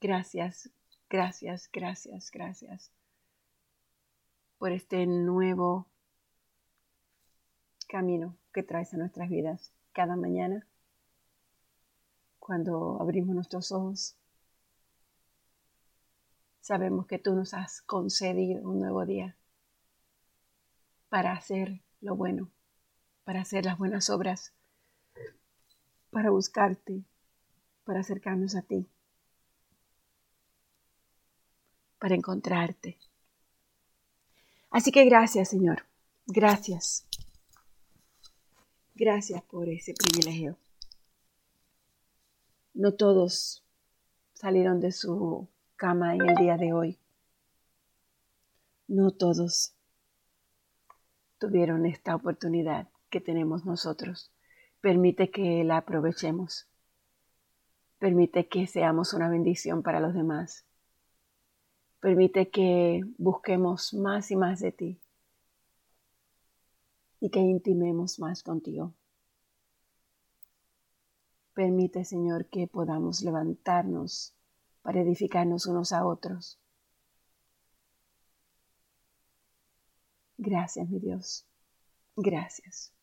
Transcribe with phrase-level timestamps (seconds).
[0.00, 0.70] Gracias,
[1.10, 2.90] gracias, gracias, gracias
[4.56, 5.86] por este nuevo
[7.86, 10.66] camino que traes a nuestras vidas cada mañana
[12.38, 14.16] cuando abrimos nuestros ojos.
[16.62, 19.36] Sabemos que tú nos has concedido un nuevo día
[21.10, 22.50] para hacer lo bueno,
[23.24, 24.54] para hacer las buenas obras,
[26.10, 27.04] para buscarte,
[27.84, 28.88] para acercarnos a ti.
[32.00, 32.98] Para encontrarte.
[34.70, 35.84] Así que gracias, Señor.
[36.26, 37.06] Gracias.
[38.94, 40.56] Gracias por ese privilegio.
[42.74, 43.62] No todos
[44.34, 46.98] salieron de su cama en el día de hoy.
[48.88, 49.74] No todos
[51.38, 54.30] tuvieron esta oportunidad que tenemos nosotros.
[54.80, 56.66] Permite que la aprovechemos.
[57.98, 60.64] Permite que seamos una bendición para los demás.
[62.00, 65.00] Permite que busquemos más y más de ti
[67.20, 68.94] y que intimemos más contigo.
[71.52, 74.34] Permite, Señor, que podamos levantarnos
[74.80, 76.58] para edificarnos unos a otros.
[80.38, 81.44] Gracias, mi Dios.
[82.16, 82.94] Gracias.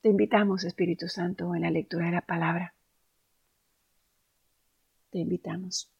[0.00, 2.72] Te invitamos, Espíritu Santo, en la lectura de la palabra.
[5.10, 5.90] Te invitamos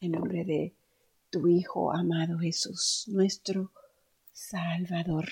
[0.00, 0.74] en nombre de
[1.30, 3.72] tu Hijo amado Jesús, nuestro
[4.32, 5.26] Salvador,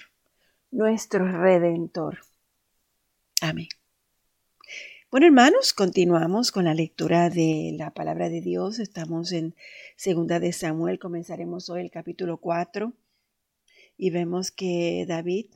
[0.71, 2.19] nuestro Redentor.
[3.41, 3.69] Amén.
[5.11, 8.79] Bueno, hermanos, continuamos con la lectura de la palabra de Dios.
[8.79, 9.55] Estamos en
[9.97, 10.99] Segunda de Samuel.
[10.99, 12.95] Comenzaremos hoy el capítulo 4
[13.99, 15.47] y vemos que David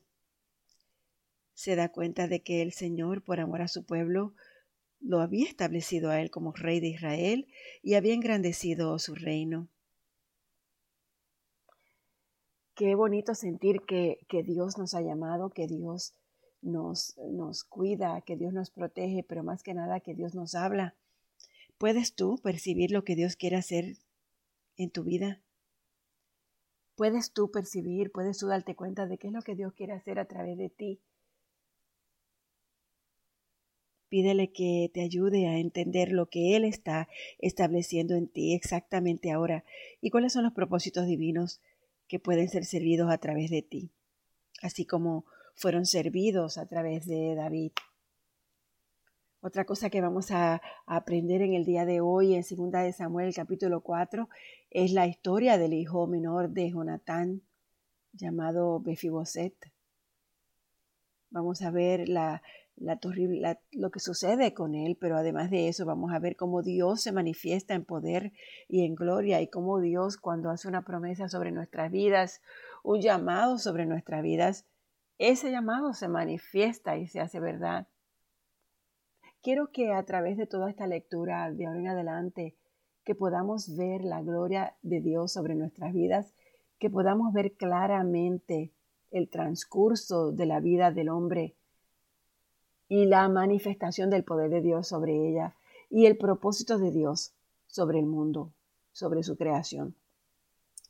[1.55, 4.35] se da cuenta de que el Señor, por amor a su pueblo,
[5.01, 7.47] lo había establecido a él como rey de Israel
[7.83, 9.69] y había engrandecido su reino.
[12.75, 16.13] Qué bonito sentir que, que Dios nos ha llamado, que Dios
[16.61, 20.95] nos, nos cuida, que Dios nos protege, pero más que nada que Dios nos habla.
[21.79, 23.97] ¿Puedes tú percibir lo que Dios quiere hacer
[24.77, 25.41] en tu vida?
[26.97, 30.19] ¿Puedes tú percibir, puedes tú darte cuenta de qué es lo que Dios quiere hacer
[30.19, 31.01] a través de ti?
[34.09, 37.09] Pídele que te ayude a entender lo que Él está
[37.39, 39.65] estableciendo en ti exactamente ahora
[40.01, 41.61] y cuáles son los propósitos divinos
[42.09, 43.91] que pueden ser servidos a través de ti,
[44.63, 45.25] así como
[45.55, 47.73] fueron servidos a través de David.
[49.41, 53.35] Otra cosa que vamos a, aprender en el día de hoy en 2 de Samuel
[53.35, 54.29] capítulo 4
[54.71, 57.43] es la historia del hijo menor de Jonatán
[58.13, 59.55] llamado Befiboset.
[61.31, 62.43] Vamos a ver la,
[62.77, 67.13] lo que sucede con él, pero además de eso vamos a ver cómo Dios se
[67.13, 68.33] manifiesta en poder
[68.69, 72.43] y en gloria y cómo Dios cuando hace una promesa sobre nuestras vidas,
[72.83, 74.67] un llamado sobre nuestras vidas,
[75.19, 77.89] ese llamado se manifiesta y se hace verdad.
[79.43, 82.57] Quiero que a través de toda esta lectura de ahora en adelante,
[83.05, 86.35] que podamos ver la gloria de Dios sobre nuestras vidas,
[86.79, 88.73] que podamos ver claramente
[89.11, 91.55] el transcurso de la vida del hombre
[92.89, 95.55] y la manifestación del poder de Dios sobre ella
[95.91, 97.33] y el propósito de Dios
[97.67, 98.53] sobre el mundo,
[98.93, 99.95] sobre su creación.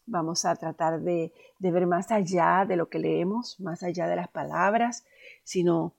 [0.06, 4.28] Vamos a tratar de, ver más allá de lo que leemos, más allá de las
[4.28, 5.04] palabras,
[5.42, 5.94] sino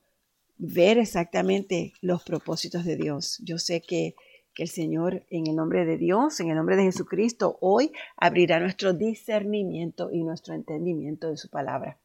[0.57, 3.39] ver exactamente los propósitos de Dios.
[3.43, 4.15] Yo sé que,
[4.53, 8.59] que el Señor, en el nombre de Dios, en el nombre de Jesucristo, hoy abrirá
[8.59, 11.97] nuestro discernimiento y nuestro entendimiento de su palabra.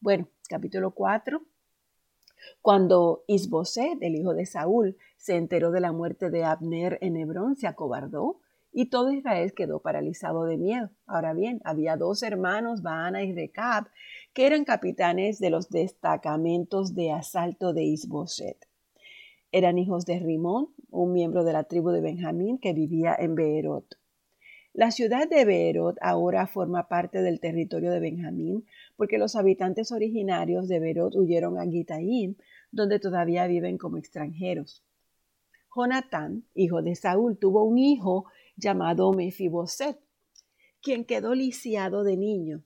[0.00, 1.42] Bueno, capítulo 4
[2.62, 7.56] cuando Isboset, el hijo de Saúl, se enteró de la muerte de Abner en Hebrón,
[7.56, 8.40] se acobardó
[8.72, 10.90] y todo Israel quedó paralizado de miedo.
[11.06, 13.86] Ahora bien, había dos hermanos, Baana y Recab,
[14.32, 18.66] que eran capitanes de los destacamentos de asalto de Isboset.
[19.52, 23.96] Eran hijos de Rimón, un miembro de la tribu de Benjamín que vivía en Beerot.
[24.76, 28.66] La ciudad de Beerot ahora forma parte del territorio de Benjamín
[28.96, 32.34] porque los habitantes originarios de Beerot huyeron a Gitaim,
[32.72, 34.82] donde todavía viven como extranjeros.
[35.72, 38.24] Jonatán, hijo de Saúl, tuvo un hijo
[38.56, 40.00] llamado Mefiboset,
[40.82, 42.64] quien quedó lisiado de niño.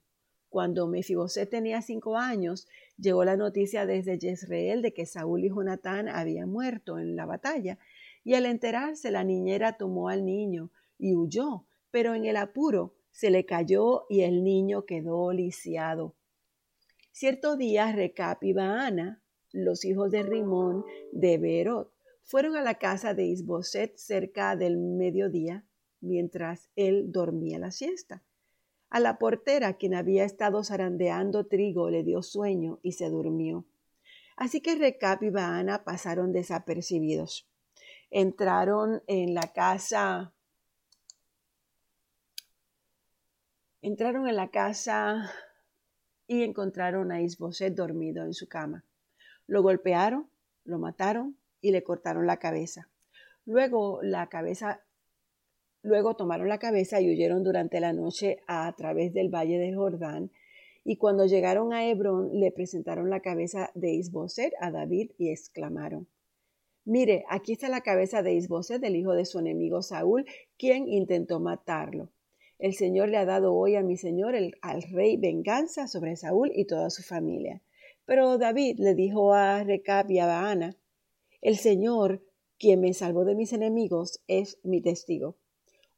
[0.49, 6.09] Cuando Mefiboset tenía cinco años, llegó la noticia desde Jezreel de que Saúl y Jonatán
[6.09, 7.79] habían muerto en la batalla,
[8.25, 13.31] y al enterarse la niñera tomó al niño y huyó pero en el apuro se
[13.31, 16.15] le cayó y el niño quedó lisiado.
[17.13, 21.93] Cierto día Recap y Baana, los hijos de Rimón de Berot,
[22.23, 25.67] fueron a la casa de Isboset cerca del mediodía,
[26.01, 28.23] mientras él dormía la siesta.
[28.91, 33.67] A la portera, quien había estado zarandeando trigo, le dio sueño y se durmió.
[34.37, 37.51] Así que Recap y Baana pasaron desapercibidos.
[38.11, 40.33] Entraron en la casa.
[43.81, 45.31] Entraron en la casa
[46.27, 48.85] y encontraron a Isboset dormido en su cama.
[49.47, 50.29] Lo golpearon,
[50.65, 52.89] lo mataron y le cortaron la cabeza.
[53.45, 54.83] Luego la cabeza
[55.83, 60.31] Luego tomaron la cabeza y huyeron durante la noche a través del valle de Jordán.
[60.85, 66.09] Y cuando llegaron a Hebrón, le presentaron la cabeza de Isboset a David y exclamaron:
[66.85, 70.27] Mire, aquí está la cabeza de Isboset, el hijo de su enemigo Saúl,
[70.59, 72.11] quien intentó matarlo.
[72.59, 76.51] El Señor le ha dado hoy a mi Señor, el, al rey, venganza sobre Saúl
[76.53, 77.63] y toda su familia.
[78.05, 80.77] Pero David le dijo a Recab y a Baana,
[81.41, 82.21] el Señor,
[82.59, 85.37] quien me salvó de mis enemigos, es mi testigo.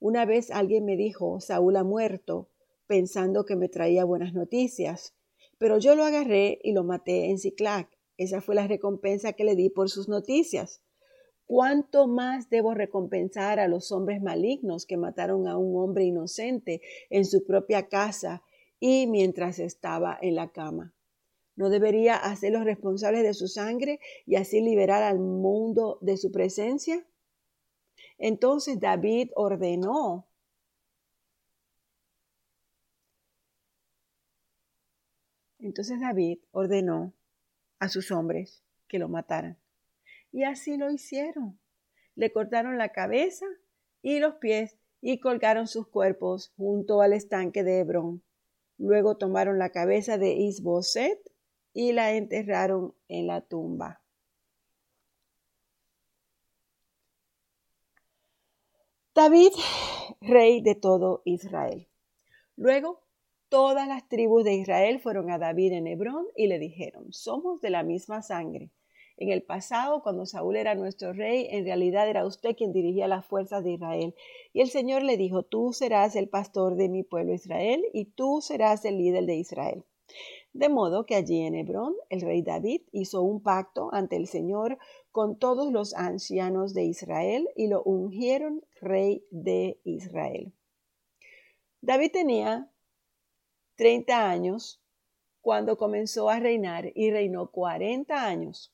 [0.01, 2.49] Una vez alguien me dijo, Saúl ha muerto,
[2.87, 5.15] pensando que me traía buenas noticias,
[5.57, 7.89] pero yo lo agarré y lo maté en Ciclac.
[8.19, 10.83] Esa fue la recompensa que le di por sus noticias.
[11.50, 16.81] ¿Cuánto más debo recompensar a los hombres malignos que mataron a un hombre inocente
[17.11, 18.44] en su propia casa
[18.79, 20.94] y mientras estaba en la cama?
[21.56, 27.05] ¿No debería hacerlos responsables de su sangre y así liberar al mundo de su presencia?
[28.17, 30.29] Entonces David ordenó
[35.58, 37.12] Entonces David ordenó
[37.81, 39.58] a sus hombres que lo mataran.
[40.32, 41.59] Y así lo hicieron.
[42.15, 43.47] Le cortaron la cabeza
[44.03, 48.23] y los pies y colgaron sus cuerpos junto al estanque de Hebrón.
[48.79, 51.19] Luego tomaron la cabeza de Isboset
[51.73, 54.00] y la enterraron en la tumba.
[59.15, 59.50] David,
[60.21, 61.88] rey de todo Israel.
[62.56, 63.03] Luego,
[63.49, 67.71] todas las tribus de Israel fueron a David en Hebrón y le dijeron, somos de
[67.71, 68.71] la misma sangre.
[69.20, 73.26] En el pasado, cuando Saúl era nuestro rey, en realidad era usted quien dirigía las
[73.26, 74.14] fuerzas de Israel.
[74.55, 78.40] Y el Señor le dijo, tú serás el pastor de mi pueblo Israel y tú
[78.40, 79.84] serás el líder de Israel.
[80.55, 84.78] De modo que allí en Hebrón el rey David hizo un pacto ante el Señor
[85.12, 90.55] con todos los ancianos de Israel y lo ungieron rey de Israel.
[91.82, 92.70] David tenía
[93.76, 94.82] 30 años
[95.43, 98.73] cuando comenzó a reinar y reinó 40 años.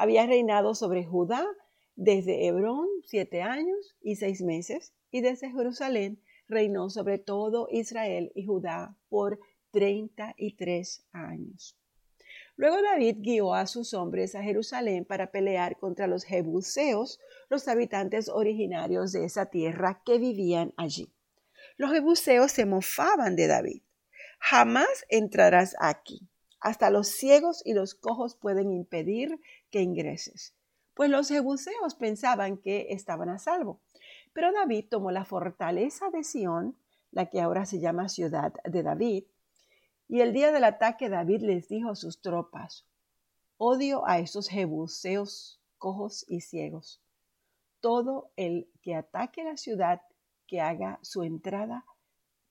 [0.00, 1.46] Había reinado sobre Judá
[1.94, 8.46] desde Hebrón siete años y seis meses y desde Jerusalén reinó sobre todo Israel y
[8.46, 9.38] Judá por
[9.72, 11.76] 33 años.
[12.56, 17.20] Luego David guió a sus hombres a Jerusalén para pelear contra los jebuseos,
[17.50, 21.12] los habitantes originarios de esa tierra que vivían allí.
[21.76, 23.82] Los jebuseos se mofaban de David.
[24.38, 26.29] Jamás entrarás aquí.
[26.60, 29.40] Hasta los ciegos y los cojos pueden impedir
[29.70, 30.54] que ingreses.
[30.94, 33.80] Pues los jebuseos pensaban que estaban a salvo.
[34.32, 36.76] Pero David tomó la fortaleza de Sión,
[37.10, 39.24] la que ahora se llama ciudad de David,
[40.08, 42.84] y el día del ataque David les dijo a sus tropas,
[43.58, 47.00] odio a esos jebuseos cojos y ciegos.
[47.80, 50.02] Todo el que ataque la ciudad,
[50.46, 51.84] que haga su entrada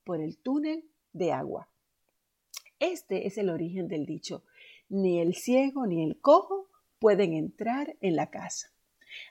[0.06, 1.70] por el túnel de agua.
[2.80, 4.44] Este es el origen del dicho,
[4.90, 6.70] ni el ciego ni el cojo
[7.00, 8.72] pueden entrar en la casa.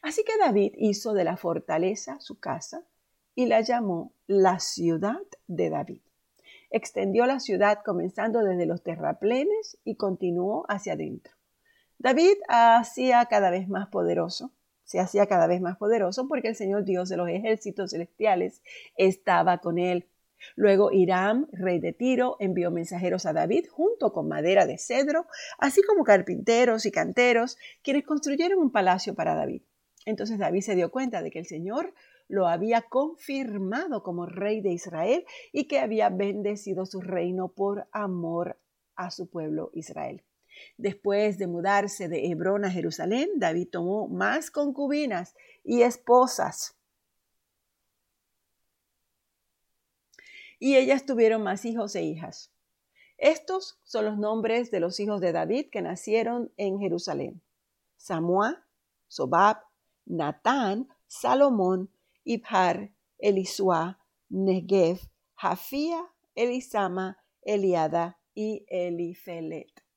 [0.02, 2.84] Así que David hizo de la fortaleza su casa
[3.34, 6.00] y la llamó la ciudad de David
[6.70, 11.34] extendió la ciudad comenzando desde los terraplenes y continuó hacia adentro.
[11.98, 14.52] David hacía cada vez más poderoso,
[14.84, 18.62] se hacía cada vez más poderoso porque el Señor Dios de los ejércitos celestiales
[18.96, 20.06] estaba con él.
[20.56, 25.26] Luego Hiram, rey de Tiro, envió mensajeros a David junto con madera de cedro,
[25.58, 29.62] así como carpinteros y canteros, quienes construyeron un palacio para David.
[30.04, 31.92] Entonces David se dio cuenta de que el Señor
[32.28, 38.58] lo había confirmado como rey de Israel y que había bendecido su reino por amor
[38.96, 40.24] a su pueblo Israel.
[40.76, 46.77] Después de mudarse de Hebrón a Jerusalén, David tomó más concubinas y esposas.
[50.58, 52.52] Y ellas tuvieron más hijos e hijas.
[53.16, 57.42] Estos son los nombres de los hijos de David que nacieron en Jerusalén.
[57.96, 58.64] Samuá,
[59.08, 59.58] Sobab,
[60.06, 61.90] Natán, Salomón,
[62.24, 63.98] Ibhar, Elisua,
[64.28, 65.00] Negev,
[65.34, 69.87] Jafía, Elisama, Eliada y Elifelet.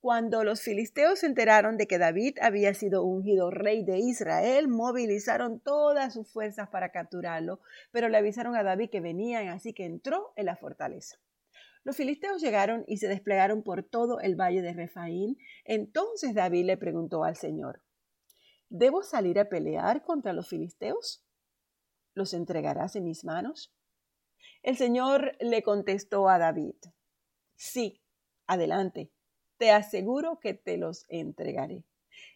[0.00, 5.58] Cuando los filisteos se enteraron de que David había sido ungido rey de Israel, movilizaron
[5.58, 7.60] todas sus fuerzas para capturarlo,
[7.90, 11.16] pero le avisaron a David que venían, así que entró en la fortaleza.
[11.82, 15.38] Los filisteos llegaron y se desplegaron por todo el valle de Refaín.
[15.64, 17.82] Entonces David le preguntó al Señor,
[18.68, 21.24] ¿debo salir a pelear contra los filisteos?
[22.12, 23.72] ¿Los entregarás en mis manos?
[24.62, 26.74] El Señor le contestó a David,
[27.54, 28.02] sí,
[28.46, 29.15] adelante
[29.58, 31.84] te aseguro que te los entregaré.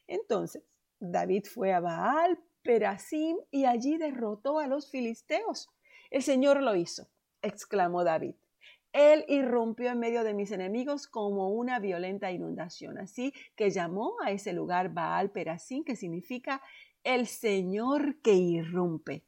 [0.06, 0.62] Entonces
[0.98, 5.68] David fue a Baal, Perasim, y allí derrotó a los filisteos.
[6.10, 7.08] El Señor lo hizo,
[7.42, 8.34] exclamó David.
[8.92, 12.98] Él irrumpió en medio de mis enemigos como una violenta inundación.
[12.98, 16.60] Así que llamó a ese lugar Baal Perasim, que significa
[17.04, 19.24] el Señor que irrumpe.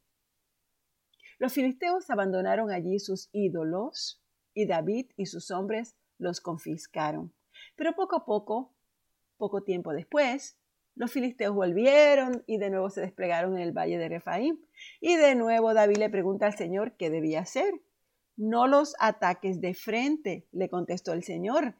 [1.38, 4.20] Los filisteos abandonaron allí sus ídolos
[4.52, 7.32] y David y sus hombres los confiscaron.
[7.76, 8.72] Pero poco a poco,
[9.36, 10.58] poco tiempo después,
[10.94, 14.58] los filisteos volvieron y de nuevo se desplegaron en el valle de Refaim.
[15.00, 17.72] Y de nuevo David le pregunta al Señor qué debía hacer.
[18.36, 21.76] No los ataques de frente, le contestó el Señor.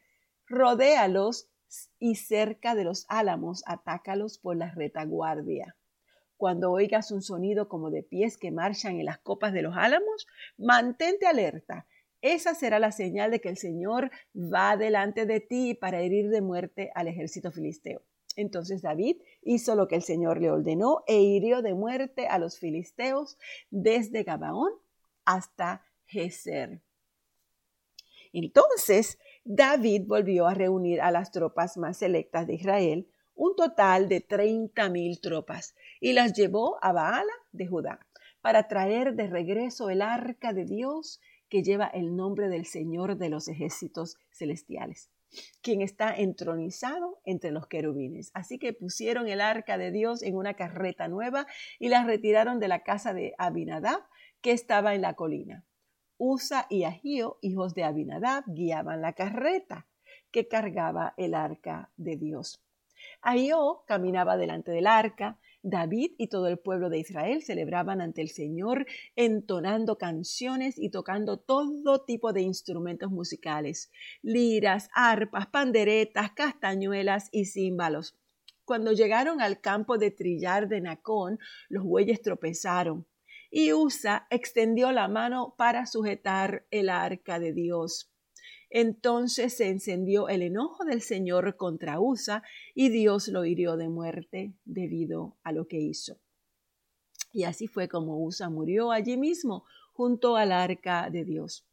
[0.46, 1.48] Rodéalos
[1.98, 5.76] y cerca de los álamos atácalos por la retaguardia.
[6.36, 10.26] Cuando oigas un sonido como de pies que marchan en las copas de los álamos,
[10.58, 11.86] mantente alerta
[12.22, 16.40] esa será la señal de que el Señor va delante de ti para herir de
[16.40, 18.02] muerte al ejército filisteo.
[18.36, 22.58] Entonces David hizo lo que el Señor le ordenó e hirió de muerte a los
[22.58, 23.36] filisteos
[23.70, 24.72] desde Gabaón
[25.24, 26.80] hasta Geser.
[28.32, 34.20] Entonces David volvió a reunir a las tropas más selectas de Israel, un total de
[34.20, 38.06] treinta mil tropas, y las llevó a Baala de Judá
[38.40, 41.20] para traer de regreso el arca de Dios
[41.52, 45.10] que lleva el nombre del Señor de los ejércitos celestiales,
[45.60, 48.30] quien está entronizado entre los querubines.
[48.32, 51.46] Así que pusieron el arca de Dios en una carreta nueva
[51.78, 54.00] y la retiraron de la casa de Abinadab,
[54.40, 55.66] que estaba en la colina.
[56.16, 59.86] Usa y Agío, hijos de Abinadab, guiaban la carreta
[60.30, 62.64] que cargaba el arca de Dios.
[63.20, 68.28] Ahío caminaba delante del arca, David y todo el pueblo de Israel celebraban ante el
[68.28, 73.90] Señor entonando canciones y tocando todo tipo de instrumentos musicales,
[74.22, 78.18] liras, arpas, panderetas, castañuelas y címbalos.
[78.64, 81.38] Cuando llegaron al campo de trillar de Nacón,
[81.68, 83.06] los bueyes tropezaron
[83.50, 88.11] y Usa extendió la mano para sujetar el arca de Dios.
[88.74, 92.42] Entonces se encendió el enojo del Señor contra Usa
[92.74, 96.18] y Dios lo hirió de muerte debido a lo que hizo.
[97.34, 101.66] Y así fue como Usa murió allí mismo, junto al arca de Dios.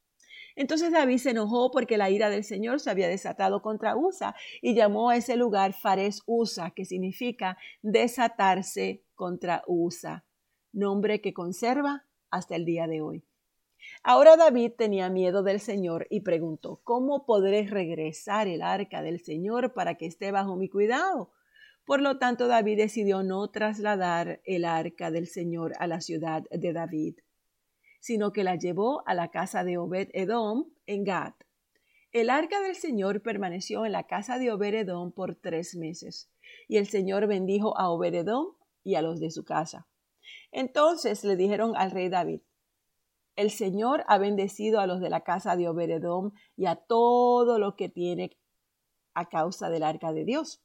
[0.57, 4.75] Entonces David se enojó porque la ira del Señor se había desatado contra Usa y
[4.75, 10.25] llamó a ese lugar Fares Usa, que significa desatarse contra Usa,
[10.73, 13.28] nombre que conserva hasta el día de hoy.
[14.03, 19.73] Ahora David tenía miedo del Señor y preguntó, ¿cómo podré regresar el arca del Señor
[19.73, 21.31] para que esté bajo mi cuidado?
[21.85, 26.71] Por lo tanto, David decidió no trasladar el arca del Señor a la ciudad de
[26.71, 27.15] David,
[27.99, 31.33] sino que la llevó a la casa de Obed Edom en Gad.
[32.11, 36.31] El arca del Señor permaneció en la casa de Obed Edom por tres meses,
[36.67, 39.87] y el Señor bendijo a Obed Edom y a los de su casa.
[40.51, 42.41] Entonces le dijeron al rey David,
[43.39, 47.77] el Señor ha bendecido a los de la casa de Oberedom y a todo lo
[47.77, 48.37] que tiene
[49.13, 50.61] a causa del arca de Dios.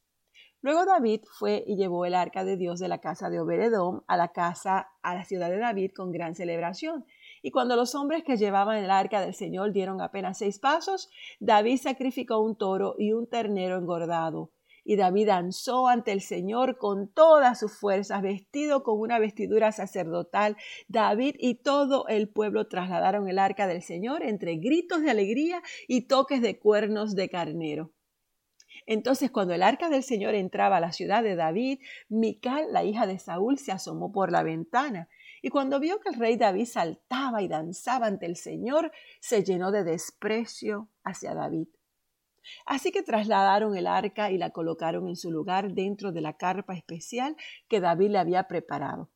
[0.61, 4.16] Luego David fue y llevó el arca de Dios de la casa de Oberedom a
[4.16, 7.04] la casa, a la ciudad de David con gran celebración.
[7.43, 11.78] Y cuando los hombres que llevaban el arca del Señor dieron apenas seis pasos, David
[11.81, 14.50] sacrificó un toro y un ternero engordado
[14.84, 20.56] y David danzó ante el Señor con todas sus fuerzas, vestido con una vestidura sacerdotal.
[20.88, 26.02] David y todo el pueblo trasladaron el arca del Señor entre gritos de alegría y
[26.02, 27.92] toques de cuernos de carnero.
[28.86, 33.06] Entonces, cuando el arca del Señor entraba a la ciudad de David, Mical, la hija
[33.06, 35.08] de Saúl, se asomó por la ventana.
[35.40, 39.70] Y cuando vio que el rey David saltaba y danzaba ante el Señor, se llenó
[39.70, 41.68] de desprecio hacia David.
[42.66, 46.74] Así que trasladaron el arca y la colocaron en su lugar dentro de la carpa
[46.74, 47.36] especial
[47.68, 49.10] que David le había preparado.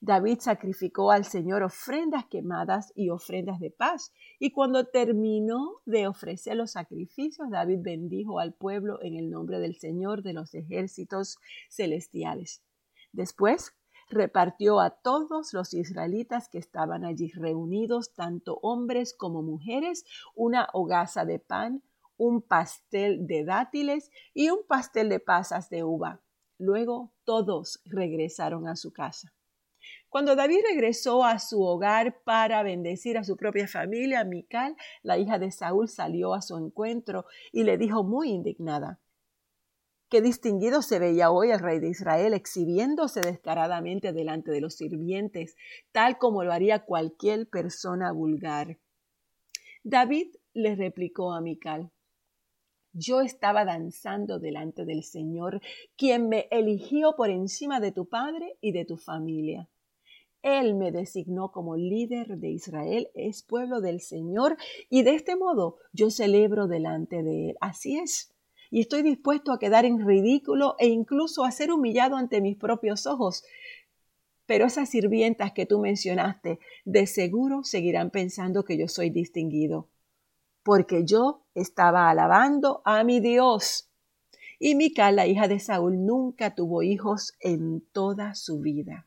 [0.00, 6.56] David sacrificó al Señor ofrendas quemadas y ofrendas de paz, y cuando terminó de ofrecer
[6.56, 11.38] los sacrificios, David bendijo al pueblo en el nombre del Señor de los ejércitos
[11.68, 12.62] celestiales.
[13.12, 13.74] Después
[14.08, 21.24] repartió a todos los israelitas que estaban allí reunidos, tanto hombres como mujeres, una hogaza
[21.24, 21.82] de pan,
[22.16, 26.20] un pastel de dátiles y un pastel de pasas de uva.
[26.58, 29.32] Luego todos regresaron a su casa.
[30.08, 35.38] Cuando David regresó a su hogar para bendecir a su propia familia, Mical, la hija
[35.38, 39.00] de Saúl, salió a su encuentro y le dijo muy indignada,
[40.12, 45.56] Qué distinguido se veía hoy el rey de Israel exhibiéndose descaradamente delante de los sirvientes,
[45.90, 48.76] tal como lo haría cualquier persona vulgar.
[49.84, 51.90] David le replicó a Mical,
[52.92, 55.60] yo estaba danzando delante del Señor,
[55.96, 59.68] quien me eligió por encima de tu padre y de tu familia.
[60.42, 64.56] Él me designó como líder de Israel, es pueblo del Señor,
[64.90, 67.56] y de este modo yo celebro delante de Él.
[67.60, 68.34] Así es.
[68.70, 73.06] Y estoy dispuesto a quedar en ridículo e incluso a ser humillado ante mis propios
[73.06, 73.44] ojos.
[74.46, 79.88] Pero esas sirvientas que tú mencionaste, de seguro seguirán pensando que yo soy distinguido,
[80.62, 83.88] porque yo estaba alabando a mi Dios.
[84.58, 89.06] Y Mical, la hija de Saúl, nunca tuvo hijos en toda su vida.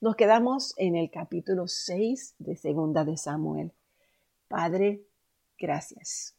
[0.00, 3.72] Nos quedamos en el capítulo 6 de Segunda de Samuel.
[4.46, 5.02] Padre,
[5.58, 6.36] gracias.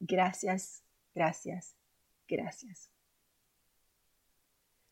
[0.00, 0.82] Gracias,
[1.14, 1.76] gracias,
[2.26, 2.89] gracias.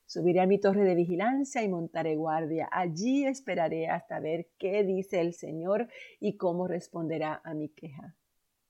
[0.09, 2.67] Subiré a mi torre de vigilancia y montaré guardia.
[2.73, 5.89] Allí esperaré hasta ver qué dice el Señor
[6.19, 8.17] y cómo responderá a mi queja.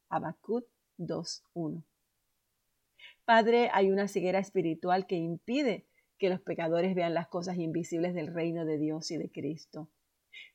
[0.08, 0.66] Habacuc
[0.98, 1.84] 2.1.
[3.24, 5.86] Padre, hay una ceguera espiritual que impide
[6.18, 9.88] que los pecadores vean las cosas invisibles del reino de Dios y de Cristo.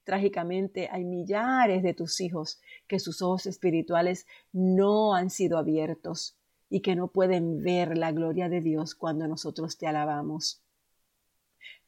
[0.03, 2.59] Trágicamente hay millares de tus hijos
[2.89, 6.37] que sus ojos espirituales no han sido abiertos
[6.69, 10.59] y que no pueden ver la gloria de Dios cuando nosotros te alabamos.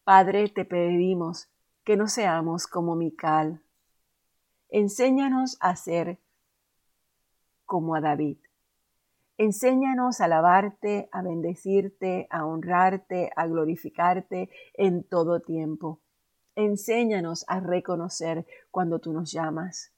[0.06, 1.50] Padre, te pedimos
[1.84, 3.64] que no seamos como Mical.
[4.70, 6.20] Enséñanos a ser
[7.66, 8.38] como a David.
[9.40, 16.02] Enséñanos a alabarte, a bendecirte, a honrarte, a glorificarte en todo tiempo.
[16.54, 19.92] Enséñanos a reconocer cuando tú nos llamas.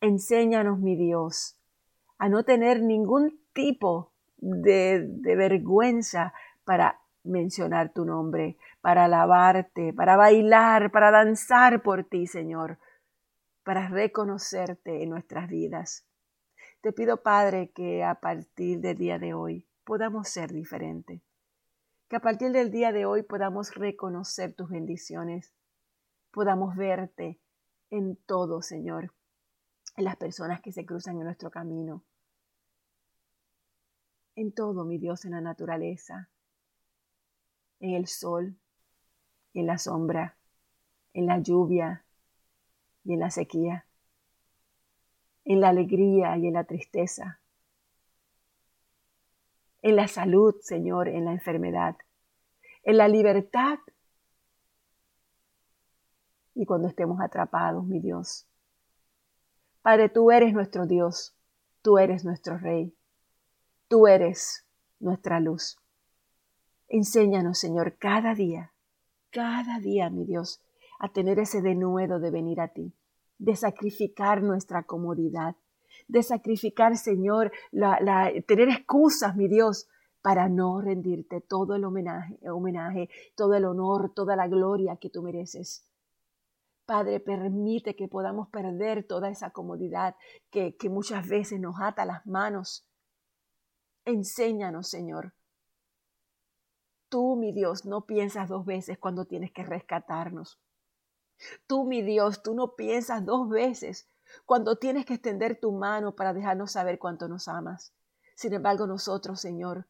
[0.00, 1.56] Enséñanos, mi Dios,
[2.18, 10.14] a no tener ningún tipo de, de vergüenza para mencionar tu nombre, para alabarte, para
[10.18, 12.78] bailar, para danzar por ti, Señor,
[13.62, 16.06] para reconocerte en nuestras vidas.
[16.82, 21.22] Te pido, Padre, que a partir del día de hoy podamos ser diferentes.
[22.10, 25.54] Que a partir del día de hoy podamos reconocer tus bendiciones,
[26.30, 27.40] podamos verte
[27.88, 29.14] en todo, Señor,
[29.96, 32.04] en las personas que se cruzan en nuestro camino,
[34.36, 36.28] en todo, mi Dios, en la naturaleza,
[37.80, 38.58] en el sol,
[39.54, 40.36] en la sombra,
[41.12, 42.04] en la lluvia
[43.04, 43.86] y en la sequía
[45.44, 47.40] en la alegría y en la tristeza,
[49.82, 51.96] en la salud, Señor, en la enfermedad,
[52.82, 53.78] en la libertad
[56.54, 58.48] y cuando estemos atrapados, mi Dios.
[59.82, 61.36] Padre, tú eres nuestro Dios,
[61.82, 62.96] tú eres nuestro Rey,
[63.88, 64.64] tú eres
[64.98, 65.76] nuestra luz.
[66.88, 68.72] Enséñanos, Señor, cada día,
[69.34, 70.62] cada día, mi Dios,
[70.98, 72.94] a tener ese denuedo de venir a ti
[73.38, 75.56] de sacrificar nuestra comodidad,
[76.08, 79.88] de sacrificar, Señor, la, tener excusas, mi Dios,
[80.22, 85.22] para no rendirte todo el homenaje, homenaje, todo el honor, toda la gloria que tú
[85.22, 85.86] mereces.
[86.86, 90.16] Padre, permite que podamos perder toda esa comodidad
[90.50, 92.86] que, que muchas veces nos ata las manos.
[94.04, 95.32] Enséñanos, Señor.
[97.14, 100.58] Tú, mi Dios, no piensas dos veces cuando tienes que rescatarnos.
[101.68, 104.08] Tú, mi Dios, tú no piensas dos veces
[104.44, 107.94] cuando tienes que extender tu mano para dejarnos saber cuánto nos amas.
[108.34, 109.86] Sin embargo, nosotros, Señor,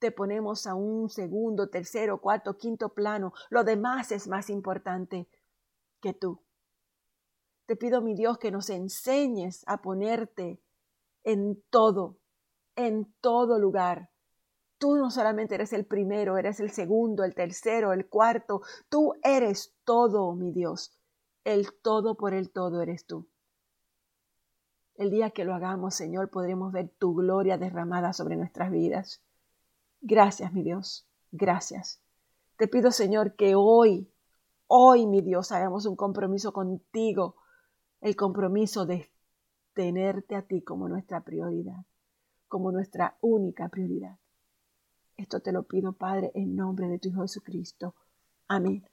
[0.00, 3.32] te ponemos a un segundo, tercero, cuarto, quinto plano.
[3.50, 5.28] Lo demás es más importante
[6.00, 6.42] que tú.
[7.66, 10.60] Te pido, mi Dios, que nos enseñes a ponerte
[11.22, 12.18] en todo,
[12.74, 14.10] en todo lugar,
[14.78, 18.62] Tú no solamente eres el primero, eres el segundo, el tercero, el cuarto.
[18.88, 20.96] Tú eres todo, mi Dios.
[21.44, 23.26] El todo por el todo eres tú.
[24.94, 29.20] El día que lo hagamos, Señor, podremos ver tu gloria derramada sobre nuestras vidas.
[30.00, 31.08] Gracias, mi Dios.
[31.32, 32.00] Gracias.
[32.56, 34.12] Te pido, Señor, que hoy,
[34.66, 37.36] hoy, mi Dios, hagamos un compromiso contigo.
[38.00, 39.10] El compromiso de
[39.72, 41.84] tenerte a ti como nuestra prioridad,
[42.46, 44.18] como nuestra única prioridad.
[45.18, 47.94] Esto te lo pido, Padre, en nombre de tu Hijo Jesucristo.
[48.48, 48.87] Amén.